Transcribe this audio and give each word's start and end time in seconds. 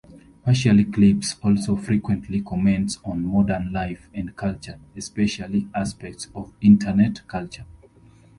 "PartiallyClips" 0.47 1.35
also 1.43 1.75
frequently 1.75 2.41
comments 2.41 2.97
on 3.05 3.23
modern 3.23 3.71
life 3.71 4.09
and 4.15 4.35
culture, 4.35 4.79
especially 4.95 5.67
aspects 5.75 6.27
of 6.33 6.51
Internet 6.59 7.27
culture. 7.27 7.65